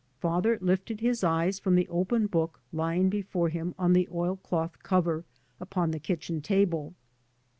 [0.17, 4.81] Father lifted his eyes from the open book lying before him on the oil cloth
[4.81, 5.25] cover
[5.59, 6.95] upon the kitchen table.